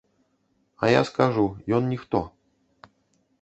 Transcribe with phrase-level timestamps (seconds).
[0.77, 1.45] А я скажу,
[1.81, 2.23] ён ніхто.